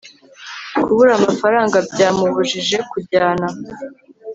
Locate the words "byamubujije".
1.91-2.77